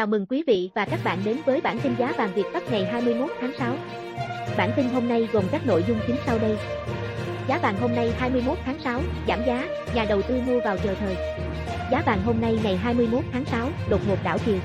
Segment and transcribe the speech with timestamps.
[0.00, 2.70] Chào mừng quý vị và các bạn đến với bản tin giá vàng Việt Bắc
[2.72, 3.76] ngày 21 tháng 6.
[4.56, 6.56] Bản tin hôm nay gồm các nội dung chính sau đây.
[7.48, 10.94] Giá vàng hôm nay 21 tháng 6, giảm giá, nhà đầu tư mua vào chờ
[10.94, 11.16] thời.
[11.90, 14.58] Giá vàng hôm nay ngày 21 tháng 6, đột ngột đảo chiều.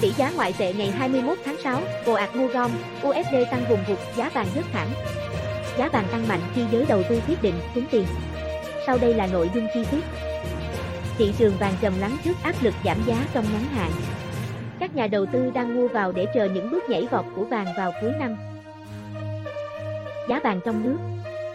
[0.00, 2.70] Tỷ giá ngoại tệ ngày 21 tháng 6, ồ ạt mua gom,
[3.02, 4.88] USD tăng vùng vụt, giá vàng rất thẳng.
[5.78, 8.04] Giá vàng tăng mạnh khi giới đầu tư quyết định xuống tiền.
[8.86, 10.04] Sau đây là nội dung chi tiết.
[11.18, 13.90] Thị trường vàng trầm lắng trước áp lực giảm giá trong ngắn hạn.
[14.96, 17.66] Các nhà đầu tư đang mua vào để chờ những bước nhảy vọt của vàng
[17.76, 18.36] vào cuối năm.
[20.28, 20.96] Giá vàng trong nước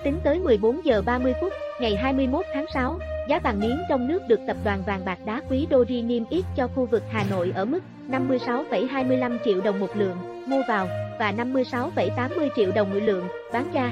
[0.04, 4.20] Tính tới 14 giờ 30 phút, ngày 21 tháng 6, giá vàng miếng trong nước
[4.28, 7.52] được tập đoàn vàng bạc đá quý Doji niêm yết cho khu vực Hà Nội
[7.56, 10.18] ở mức 56,25 triệu đồng một lượng
[10.48, 10.88] mua vào
[11.20, 13.92] và 56,80 triệu đồng một lượng bán ra.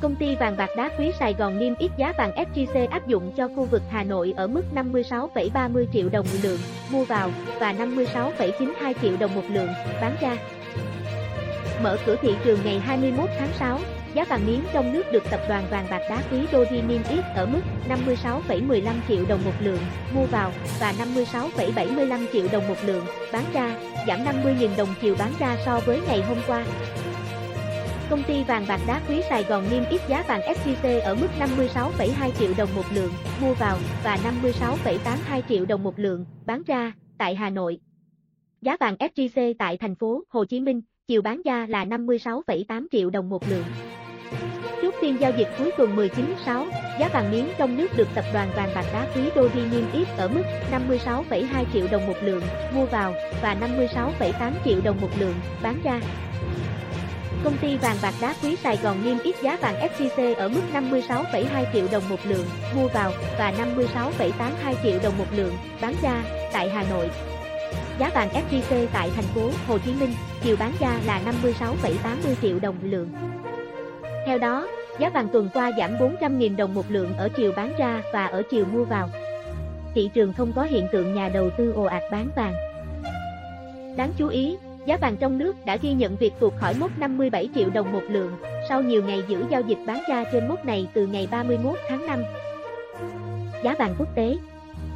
[0.00, 3.32] Công ty vàng bạc đá quý Sài Gòn niêm yết giá vàng SJC áp dụng
[3.36, 6.58] cho khu vực Hà Nội ở mức 56,30 triệu đồng một lượng
[6.90, 9.68] mua vào và 56,92 triệu đồng một lượng
[10.00, 10.36] bán ra.
[11.82, 13.78] Mở cửa thị trường ngày 21 tháng 6,
[14.14, 17.24] giá vàng miếng trong nước được tập đoàn vàng bạc đá quý Doji niêm yết
[17.34, 19.80] ở mức 56,15 triệu đồng một lượng
[20.14, 20.94] mua vào và
[21.32, 23.76] 56,75 triệu đồng một lượng bán ra,
[24.08, 26.64] giảm 50.000 đồng chiều bán ra so với ngày hôm qua.
[28.10, 31.26] Công ty vàng bạc đá quý Sài Gòn niêm yết giá vàng SJC ở mức
[31.40, 34.18] 56,2 triệu đồng một lượng mua vào và
[34.50, 37.78] 56,82 triệu đồng một lượng bán ra tại Hà Nội.
[38.60, 43.10] Giá vàng SJC tại thành phố Hồ Chí Minh chiều bán ra là 56,8 triệu
[43.10, 43.64] đồng một lượng.
[44.82, 46.66] Chốt phiên giao dịch cuối tuần 19/6,
[47.00, 50.08] giá vàng miếng trong nước được tập đoàn vàng bạc đá quý Doji niêm yết
[50.16, 50.42] ở mức
[50.72, 52.42] 56,2 triệu đồng một lượng
[52.74, 56.00] mua vào và 56,8 triệu đồng một lượng bán ra.
[57.44, 60.60] Công ty vàng bạc đá quý Sài Gòn niêm yết giá vàng SJC ở mức
[60.74, 66.22] 56,2 triệu đồng một lượng mua vào và 56,82 triệu đồng một lượng bán ra
[66.52, 67.10] tại Hà Nội.
[67.98, 71.20] Giá vàng SJC tại thành phố Hồ Chí Minh chiều bán ra là
[71.60, 73.08] 56,80 triệu đồng lượng.
[74.26, 74.68] Theo đó,
[74.98, 78.42] giá vàng tuần qua giảm 400.000 đồng một lượng ở chiều bán ra và ở
[78.50, 79.08] chiều mua vào.
[79.94, 82.54] Thị trường không có hiện tượng nhà đầu tư ồ ạt bán vàng.
[83.96, 84.56] Đáng chú ý,
[84.88, 88.02] giá vàng trong nước đã ghi nhận việc tuột khỏi mốc 57 triệu đồng một
[88.08, 88.32] lượng,
[88.68, 92.06] sau nhiều ngày giữ giao dịch bán ra trên mốc này từ ngày 31 tháng
[92.06, 92.22] 5.
[93.64, 94.36] Giá vàng quốc tế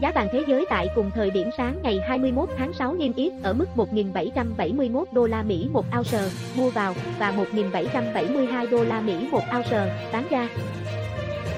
[0.01, 3.33] Giá vàng thế giới tại cùng thời điểm sáng ngày 21 tháng 6 niêm yết
[3.43, 6.21] ở mức 1.771 đô la Mỹ một ounce
[6.57, 10.49] mua vào và 1.772 đô la Mỹ một ounce bán ra.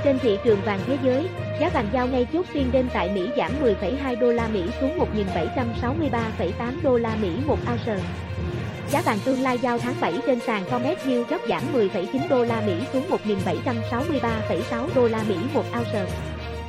[0.05, 1.28] Trên thị trường vàng thế giới,
[1.60, 4.98] giá vàng giao ngay chốt phiên đêm tại Mỹ giảm 10,2 đô la Mỹ xuống
[4.98, 7.98] 1.763,8 đô la Mỹ một ounce.
[8.91, 12.44] Giá vàng tương lai giao tháng 7 trên sàn Comex New York giảm 10,9 đô
[12.44, 16.06] la Mỹ xuống 1.763,6 đô la Mỹ một ounce.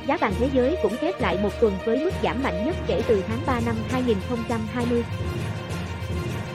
[0.06, 3.02] Giá vàng thế giới cũng khép lại một tuần với mức giảm mạnh nhất kể
[3.08, 5.02] từ tháng 3 năm 2020.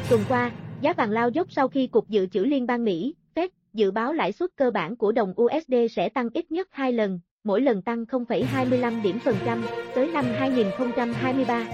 [0.10, 3.48] Tuần qua, giá vàng lao dốc sau khi Cục Dự trữ Liên bang Mỹ, Fed,
[3.74, 7.20] dự báo lãi suất cơ bản của đồng USD sẽ tăng ít nhất 2 lần,
[7.44, 9.66] mỗi lần tăng 0,25 điểm phần trăm,
[9.96, 11.66] tới năm 2023.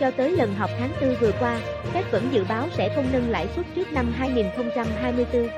[0.00, 1.60] Cho tới lần họp tháng 4 vừa qua,
[1.94, 5.48] Fed vẫn dự báo sẽ không nâng lãi suất trước năm 2024.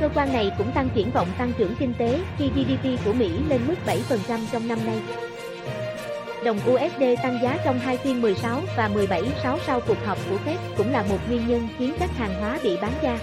[0.00, 3.30] Cơ quan này cũng tăng triển vọng tăng trưởng kinh tế khi GDP của Mỹ
[3.48, 5.02] lên mức 7% trong năm nay.
[6.44, 8.90] Đồng USD tăng giá trong hai phiên 16 và
[9.42, 12.58] 17-6 sau cuộc họp của Fed cũng là một nguyên nhân khiến các hàng hóa
[12.62, 13.18] bị bán ra.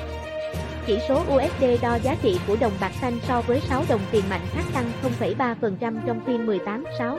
[0.88, 4.24] Chỉ số USD đo giá trị của đồng bạc xanh so với 6 đồng tiền
[4.30, 7.18] mạnh khác tăng 0,3% trong phiên 18-6.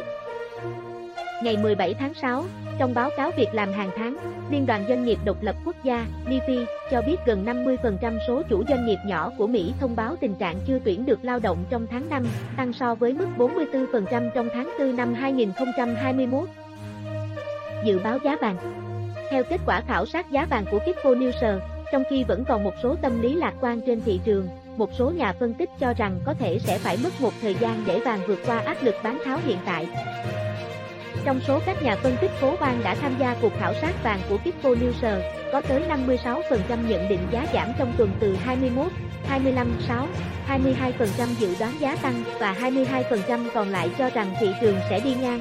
[1.43, 2.45] Ngày 17 tháng 6,
[2.79, 4.17] trong báo cáo việc làm hàng tháng,
[4.51, 6.51] Liên đoàn Doanh nghiệp Độc lập Quốc gia, DP,
[6.91, 10.57] cho biết gần 50% số chủ doanh nghiệp nhỏ của Mỹ thông báo tình trạng
[10.67, 12.27] chưa tuyển được lao động trong tháng 5,
[12.57, 16.49] tăng so với mức 44% trong tháng 4 năm 2021.
[17.85, 18.57] Dự báo giá vàng
[19.31, 22.75] Theo kết quả khảo sát giá vàng của Kitco Newser, trong khi vẫn còn một
[22.83, 26.21] số tâm lý lạc quan trên thị trường, một số nhà phân tích cho rằng
[26.25, 29.19] có thể sẽ phải mất một thời gian để vàng vượt qua áp lực bán
[29.25, 29.89] tháo hiện tại.
[31.25, 34.21] Trong số các nhà phân tích phố Bang đã tham gia cuộc khảo sát vàng
[34.29, 35.21] của Kipco News,
[35.53, 36.43] có tới 56%
[36.89, 38.87] nhận định giá giảm trong tuần từ 21,
[39.27, 40.07] 25, 6,
[40.49, 45.15] 22% dự đoán giá tăng và 22% còn lại cho rằng thị trường sẽ đi
[45.15, 45.41] ngang.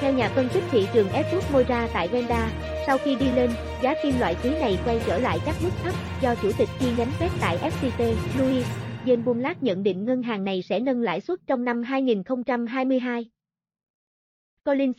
[0.00, 2.48] Theo nhà phân tích thị trường Edward Moira tại Venda,
[2.86, 3.50] sau khi đi lên,
[3.82, 6.86] giá kim loại quý này quay trở lại các mức thấp do chủ tịch chi
[6.98, 8.66] nhánh Fed tại FCT, Louis
[9.04, 13.30] Jen nhận định ngân hàng này sẽ nâng lãi suất trong năm 2022.
[14.64, 14.98] Colin C.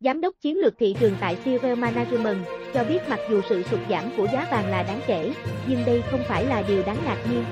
[0.00, 2.38] Giám đốc chiến lược thị trường tại Silver Management,
[2.74, 5.32] cho biết mặc dù sự sụt giảm của giá vàng là đáng kể,
[5.68, 7.44] nhưng đây không phải là điều đáng ngạc nhiên.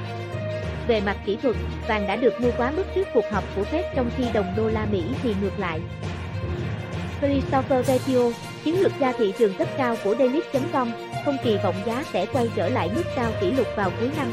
[0.88, 1.56] Về mặt kỹ thuật,
[1.88, 4.68] vàng đã được mua quá mức trước cuộc họp của Fed trong khi đồng đô
[4.68, 5.80] la Mỹ thì ngược lại.
[7.20, 8.30] Christopher Vecchio,
[8.66, 10.90] chiến lược gia thị trường cấp cao của Daily.com,
[11.24, 14.26] không kỳ vọng giá sẽ quay trở lại mức cao kỷ lục vào cuối năm.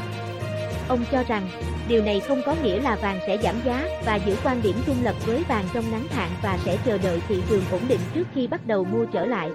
[0.88, 1.48] Ông cho rằng,
[1.88, 4.96] điều này không có nghĩa là vàng sẽ giảm giá và giữ quan điểm trung
[5.02, 8.24] lập với vàng trong ngắn hạn và sẽ chờ đợi thị trường ổn định trước
[8.34, 9.50] khi bắt đầu mua trở lại.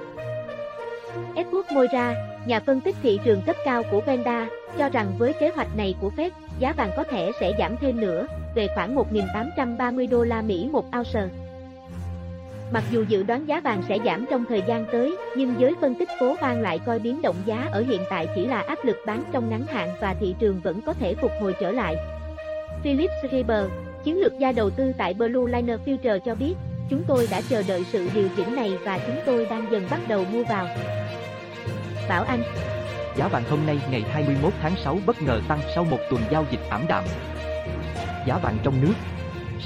[1.36, 2.16] Edward Moira,
[2.46, 4.48] nhà phân tích thị trường cấp cao của Venda,
[4.78, 6.30] cho rằng với kế hoạch này của Fed,
[6.60, 10.86] giá vàng có thể sẽ giảm thêm nữa, về khoảng 1.830 đô la Mỹ một
[10.98, 11.38] ounce.
[12.71, 15.95] Mặc dù dự đoán giá vàng sẽ giảm trong thời gian tới, nhưng giới phân
[15.95, 18.98] tích phố Vang lại coi biến động giá ở hiện tại chỉ là áp lực
[19.06, 21.95] bán trong ngắn hạn và thị trường vẫn có thể phục hồi trở lại.
[22.83, 23.66] Philip Schreiber,
[24.04, 26.54] chiến lược gia đầu tư tại Blue Liner Future cho biết,
[26.89, 30.00] chúng tôi đã chờ đợi sự điều chỉnh này và chúng tôi đang dần bắt
[30.07, 30.68] đầu mua vào.
[32.10, 32.42] Bảo Anh
[33.16, 36.45] Giá vàng hôm nay ngày 21 tháng 6 bất ngờ tăng sau một tuần giao
[36.51, 37.04] dịch ảm đạm.
[38.27, 38.94] Giá vàng trong nước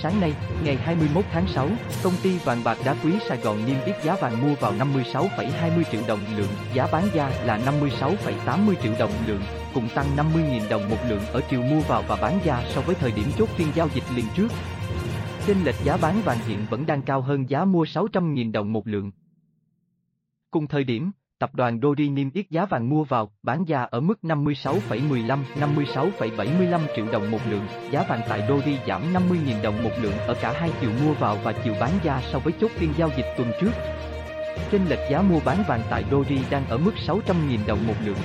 [0.02, 1.70] Sáng nay, ngày 21 tháng 6,
[2.04, 5.84] công ty vàng bạc đá quý Sài Gòn niêm yết giá vàng mua vào 56,20
[5.92, 9.42] triệu đồng lượng, giá bán ra là 56,80 triệu đồng lượng,
[9.74, 12.96] cùng tăng 50.000 đồng một lượng ở chiều mua vào và bán ra so với
[12.96, 14.48] thời điểm chốt phiên giao dịch liền trước.
[15.48, 18.88] Trên lệch giá bán vàng hiện vẫn đang cao hơn giá mua 600.000 đồng một
[18.88, 19.12] lượng.
[20.52, 21.12] Cùng thời điểm,
[21.44, 26.80] tập đoàn Dori niêm yết giá vàng mua vào, bán ra ở mức 56,15, 56,75
[26.96, 27.68] triệu đồng một lượng.
[27.92, 31.38] Giá vàng tại Dori giảm 50.000 đồng một lượng ở cả hai chiều mua vào
[31.44, 33.72] và chiều bán ra so với chốt phiên giao dịch tuần trước.
[34.72, 38.20] Trên lệch giá mua bán vàng tại Dori đang ở mức 600.000 đồng một lượng.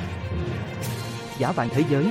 [1.39, 2.11] Giá vàng thế giới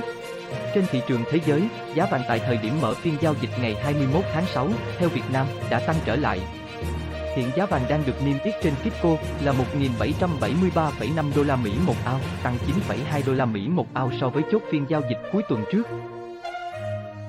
[0.74, 3.76] trên thị trường thế giới, giá vàng tại thời điểm mở phiên giao dịch ngày
[3.82, 4.68] 21 tháng 6,
[4.98, 6.40] theo Việt Nam, đã tăng trở lại,
[7.38, 9.08] Hiện giá vàng đang được niêm yết trên Kitco
[9.44, 12.56] là 1.773,5 đô la Mỹ một ao, tăng
[12.88, 15.82] 9,2 đô la Mỹ một ao so với chốt phiên giao dịch cuối tuần trước.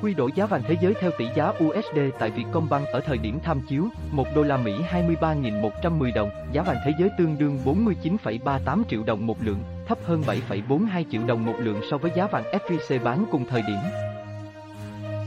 [0.02, 3.40] Quy đổi giá vàng thế giới theo tỷ giá USD tại Vietcombank ở thời điểm
[3.44, 8.84] tham chiếu, 1 đô la Mỹ 23.110 đồng, giá vàng thế giới tương đương 49,38
[8.90, 12.44] triệu đồng một lượng, thấp hơn 7,42 triệu đồng một lượng so với giá vàng
[12.52, 13.80] FVC bán cùng thời điểm.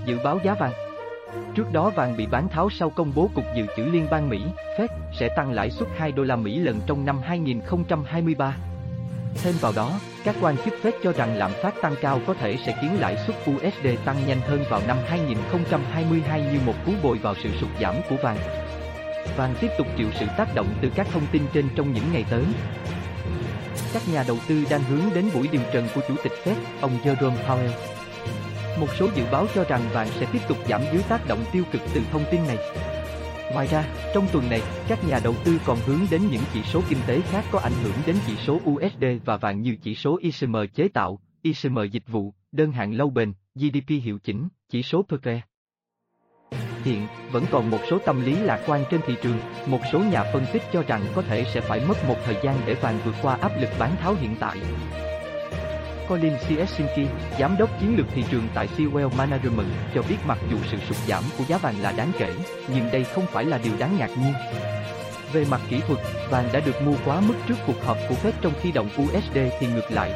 [0.06, 0.72] Dự báo giá vàng
[1.54, 4.42] Trước đó vàng bị bán tháo sau công bố Cục Dự trữ Liên bang Mỹ,
[4.78, 4.88] Fed,
[5.20, 8.56] sẽ tăng lãi suất 2 đô la Mỹ lần trong năm 2023.
[9.42, 12.56] Thêm vào đó, các quan chức Fed cho rằng lạm phát tăng cao có thể
[12.66, 17.18] sẽ khiến lãi suất USD tăng nhanh hơn vào năm 2022 như một cú bồi
[17.18, 18.38] vào sự sụt giảm của vàng.
[19.36, 22.24] Vàng tiếp tục chịu sự tác động từ các thông tin trên trong những ngày
[22.30, 22.44] tới.
[23.92, 26.98] Các nhà đầu tư đang hướng đến buổi điều trần của Chủ tịch Fed, ông
[27.04, 27.91] Jerome Powell.
[28.80, 31.64] Một số dự báo cho rằng vàng sẽ tiếp tục giảm dưới tác động tiêu
[31.72, 32.58] cực từ thông tin này.
[33.52, 33.84] Ngoài ra,
[34.14, 37.20] trong tuần này, các nhà đầu tư còn hướng đến những chỉ số kinh tế
[37.20, 40.88] khác có ảnh hưởng đến chỉ số USD và vàng như chỉ số ISM chế
[40.88, 45.40] tạo, ISM dịch vụ, đơn hạn lâu bền, GDP hiệu chỉnh, chỉ số PKE.
[46.84, 50.24] Hiện, vẫn còn một số tâm lý lạc quan trên thị trường, một số nhà
[50.32, 53.14] phân tích cho rằng có thể sẽ phải mất một thời gian để vàng vượt
[53.22, 54.58] qua áp lực bán tháo hiện tại.
[56.08, 57.06] Colin Siesinski,
[57.38, 60.96] giám đốc chiến lược thị trường tại Sewell Management, cho biết mặc dù sự sụt
[61.06, 62.32] giảm của giá vàng là đáng kể,
[62.74, 64.32] nhưng đây không phải là điều đáng ngạc nhiên.
[65.32, 65.98] Về mặt kỹ thuật,
[66.30, 69.38] vàng đã được mua quá mức trước cuộc họp của Fed trong khi đồng USD
[69.60, 70.12] thì ngược lại.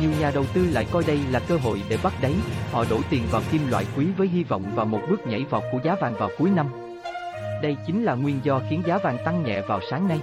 [0.00, 2.32] Nhiều nhà đầu tư lại coi đây là cơ hội để bắt đáy,
[2.72, 5.62] họ đổ tiền vào kim loại quý với hy vọng vào một bước nhảy vọt
[5.72, 6.66] của giá vàng vào cuối năm.
[7.62, 10.20] Đây chính là nguyên do khiến giá vàng tăng nhẹ vào sáng nay.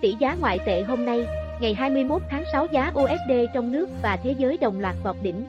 [0.00, 1.26] Tỷ giá ngoại tệ hôm nay,
[1.60, 5.44] Ngày 21 tháng 6 giá USD trong nước và thế giới đồng loạt vọt đỉnh.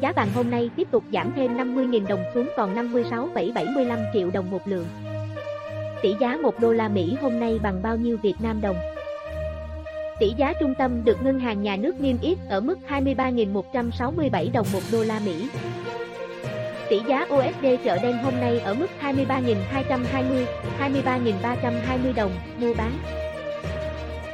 [0.00, 4.50] Giá vàng hôm nay tiếp tục giảm thêm 50.000 đồng xuống còn 56,75 triệu đồng
[4.50, 4.86] một lượng.
[6.02, 8.76] Tỷ giá 1 đô la Mỹ hôm nay bằng bao nhiêu Việt Nam đồng?
[10.18, 14.66] Tỷ giá trung tâm được ngân hàng nhà nước niêm yết ở mức 23.167 đồng
[14.72, 15.48] một đô la Mỹ.
[16.90, 20.44] Tỷ giá USD chợ đen hôm nay ở mức 23.220,
[20.80, 23.23] 23.320 đồng mua bán.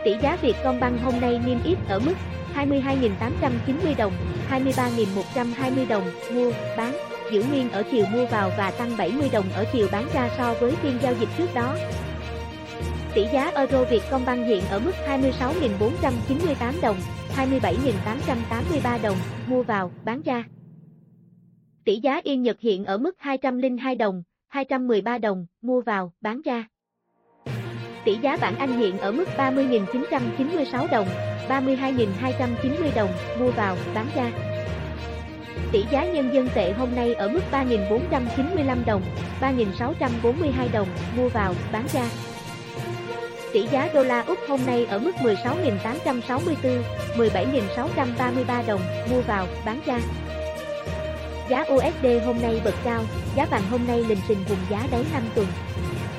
[0.05, 2.15] Tỷ giá Vietcombank hôm nay niêm yết ở mức
[2.55, 4.13] 22.890 đồng,
[4.51, 6.05] 23.120 đồng
[6.35, 6.97] mua, bán,
[7.33, 10.55] giữ nguyên ở chiều mua vào và tăng 70 đồng ở chiều bán ra so
[10.61, 11.77] với phiên giao dịch trước đó.
[13.15, 16.97] Tỷ giá euro Vietcombank hiện ở mức 26.498 đồng,
[17.37, 19.17] 27.883 đồng
[19.47, 20.45] mua vào, bán ra.
[21.85, 26.70] Tỷ giá Yên Nhật hiện ở mức 202 đồng, 213 đồng mua vào, bán ra.
[28.05, 31.09] Tỷ giá bảng Anh hiện ở mức 30.996 đồng,
[31.49, 34.31] 32.290 đồng, mua vào, bán ra.
[35.73, 39.03] Tỷ giá nhân dân tệ hôm nay ở mức 3.495 đồng,
[39.41, 42.03] 3.642 đồng, mua vào, bán ra.
[43.53, 46.83] Tỷ giá đô la Úc hôm nay ở mức 16.864,
[47.17, 48.81] 17.633 đồng,
[49.11, 50.01] mua vào, bán ra.
[51.49, 53.03] Giá USD hôm nay bật cao,
[53.37, 55.47] giá vàng hôm nay lình xình vùng giá đáy 5 tuần.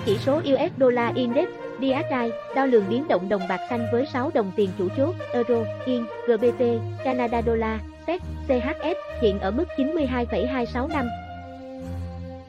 [0.06, 1.48] Chỉ số US Dollar Index,
[1.82, 5.64] DSI, đo lường biến động đồng bạc xanh với 6 đồng tiền chủ chốt, Euro,
[5.86, 6.64] Yên, GBP,
[7.04, 11.06] Canada Dollar, SEC, CHF, hiện ở mức 92,265.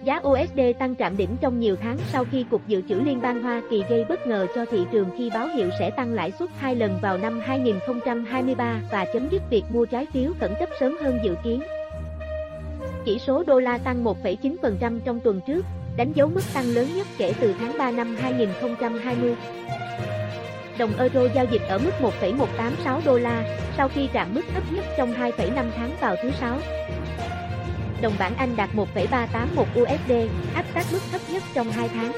[0.05, 3.43] Giá USD tăng chạm đỉnh trong nhiều tháng sau khi Cục Dự trữ Liên bang
[3.43, 6.51] Hoa Kỳ gây bất ngờ cho thị trường khi báo hiệu sẽ tăng lãi suất
[6.59, 10.97] hai lần vào năm 2023 và chấm dứt việc mua trái phiếu khẩn cấp sớm
[11.03, 11.63] hơn dự kiến.
[13.05, 15.65] Chỉ số đô la tăng 1,9% trong tuần trước,
[15.97, 19.35] đánh dấu mức tăng lớn nhất kể từ tháng 3 năm 2020.
[20.79, 24.85] Đồng euro giao dịch ở mức 1,186 đô la, sau khi chạm mức thấp nhất
[24.99, 26.59] trong 2,5 tháng vào thứ sáu.
[28.03, 30.13] Đồng bảng Anh đạt 1,381 USD,
[30.55, 32.13] áp sát mức thấp nhất trong 2 tháng.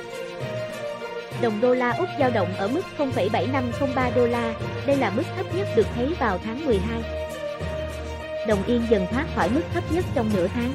[1.43, 4.55] Đồng đô la Úc dao động ở mức 0,7503 đô la,
[4.87, 7.03] đây là mức thấp nhất được thấy vào tháng 12.
[8.49, 10.73] Đồng yên dần thoát khỏi mức thấp nhất trong nửa tháng.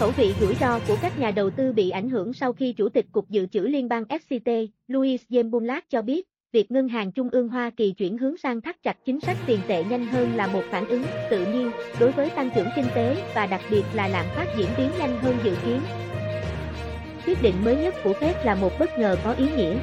[0.00, 2.88] Khẩu vị rủi ro của các nhà đầu tư bị ảnh hưởng sau khi Chủ
[2.88, 7.28] tịch Cục Dự trữ Liên bang FCT, Louis Jembunlat cho biết, việc Ngân hàng Trung
[7.32, 10.46] ương Hoa Kỳ chuyển hướng sang thắt chặt chính sách tiền tệ nhanh hơn là
[10.46, 14.08] một phản ứng tự nhiên đối với tăng trưởng kinh tế và đặc biệt là
[14.08, 15.80] lạm phát diễn biến nhanh hơn dự kiến.
[17.26, 19.78] Quyết định mới nhất của Fed là một bất ngờ có ý nghĩa.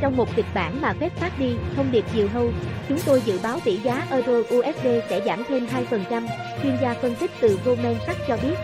[0.00, 2.50] Trong một kịch bản mà Fed phát đi, thông điệp nhiều hâu,
[2.88, 6.26] chúng tôi dự báo tỷ giá Euro USD sẽ giảm thêm 2%,
[6.62, 8.54] chuyên gia phân tích từ Goldman Sachs cho biết.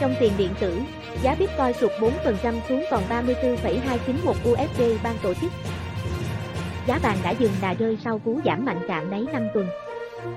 [0.00, 0.80] Trong tiền điện tử,
[1.22, 5.52] giá Bitcoin sụt 4% xuống còn 34,291 USD ban tổ chức.
[6.86, 9.66] Giá vàng đã dừng đà rơi sau cú giảm mạnh chạm đáy 5 tuần.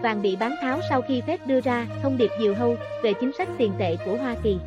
[0.02, 3.32] Vàng bị bán tháo sau khi Fed đưa ra thông điệp diều hâu về chính
[3.38, 4.58] sách tiền tệ của Hoa Kỳ.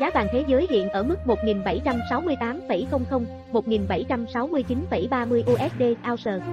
[0.00, 6.44] Giá vàng thế giới hiện ở mức 1.768,00, 1.769,30 USD ounce.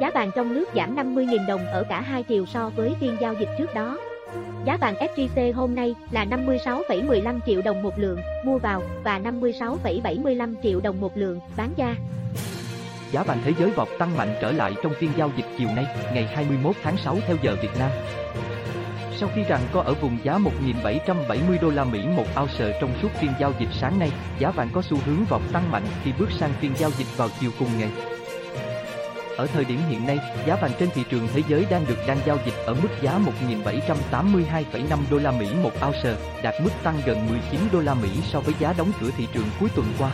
[0.00, 3.34] Giá vàng trong nước giảm 50.000 đồng ở cả hai chiều so với phiên giao
[3.34, 3.98] dịch trước đó.
[4.64, 10.54] Giá vàng SJC hôm nay là 56,15 triệu đồng một lượng mua vào và 56,75
[10.62, 11.94] triệu đồng một lượng bán ra.
[13.12, 15.86] Giá vàng thế giới vọt tăng mạnh trở lại trong phiên giao dịch chiều nay,
[16.14, 17.90] ngày 21 tháng 6 theo giờ Việt Nam.
[19.16, 23.08] Sau khi rằng có ở vùng giá 1.770 đô la Mỹ một ounce trong suốt
[23.20, 26.30] phiên giao dịch sáng nay, giá vàng có xu hướng vọt tăng mạnh khi bước
[26.30, 28.11] sang phiên giao dịch vào chiều cùng ngày.
[29.36, 32.18] Ở thời điểm hiện nay, giá vàng trên thị trường thế giới đang được đang
[32.26, 37.26] giao dịch ở mức giá 1.782,5 đô la Mỹ một ounce, đạt mức tăng gần
[37.26, 40.12] 19 đô la Mỹ so với giá đóng cửa thị trường cuối tuần qua.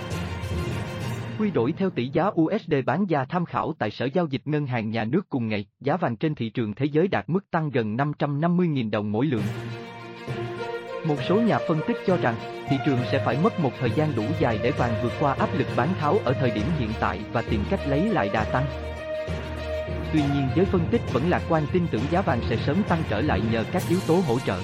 [1.38, 4.66] Quy đổi theo tỷ giá USD bán ra tham khảo tại Sở Giao dịch Ngân
[4.66, 7.70] hàng Nhà nước cùng ngày, giá vàng trên thị trường thế giới đạt mức tăng
[7.70, 9.42] gần 550.000 đồng mỗi lượng.
[11.06, 12.34] Một số nhà phân tích cho rằng,
[12.68, 15.48] thị trường sẽ phải mất một thời gian đủ dài để vàng vượt qua áp
[15.58, 18.64] lực bán tháo ở thời điểm hiện tại và tìm cách lấy lại đà tăng.
[20.12, 23.02] Tuy nhiên giới phân tích vẫn lạc quan tin tưởng giá vàng sẽ sớm tăng
[23.08, 24.60] trở lại nhờ các yếu tố hỗ trợ.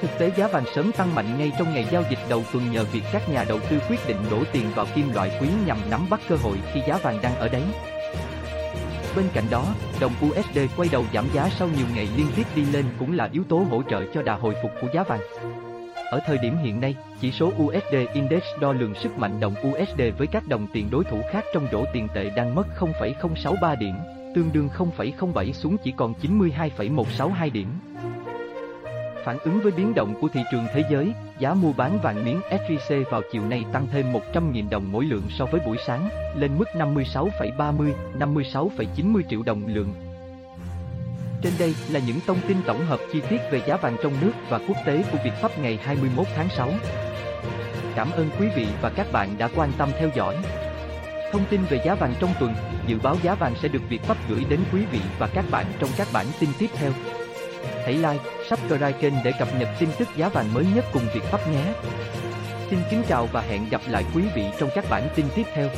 [0.00, 2.84] Thực tế giá vàng sớm tăng mạnh ngay trong ngày giao dịch đầu tuần nhờ
[2.84, 6.06] việc các nhà đầu tư quyết định đổ tiền vào kim loại quý nhằm nắm
[6.10, 7.62] bắt cơ hội khi giá vàng đang ở đáy.
[9.16, 9.64] Bên cạnh đó,
[10.00, 13.28] đồng USD quay đầu giảm giá sau nhiều ngày liên tiếp đi lên cũng là
[13.32, 15.20] yếu tố hỗ trợ cho đà hồi phục của giá vàng.
[16.10, 20.00] Ở thời điểm hiện nay, chỉ số USD Index đo lường sức mạnh đồng USD
[20.18, 23.94] với các đồng tiền đối thủ khác trong rổ tiền tệ đang mất 0,063 điểm,
[24.34, 27.68] tương đương 0,07 xuống chỉ còn 92,162 điểm.
[29.24, 32.40] Phản ứng với biến động của thị trường thế giới, giá mua bán vàng miếng
[32.50, 36.50] SJC vào chiều nay tăng thêm 100.000 đồng mỗi lượng so với buổi sáng, lên
[36.58, 39.94] mức 56,30, 56,90 triệu đồng lượng.
[41.42, 44.32] Trên đây là những thông tin tổng hợp chi tiết về giá vàng trong nước
[44.48, 46.70] và quốc tế của Việt Pháp ngày 21 tháng 6.
[47.94, 50.36] Cảm ơn quý vị và các bạn đã quan tâm theo dõi.
[51.34, 52.54] Thông tin về giá vàng trong tuần,
[52.86, 55.66] dự báo giá vàng sẽ được Việt Pháp gửi đến quý vị và các bạn
[55.78, 56.92] trong các bản tin tiếp theo.
[57.84, 61.22] Hãy like, subscribe kênh để cập nhật tin tức giá vàng mới nhất cùng Việt
[61.22, 61.72] Pháp nhé.
[62.70, 65.68] Xin kính chào và hẹn gặp lại quý vị trong các bản tin tiếp theo.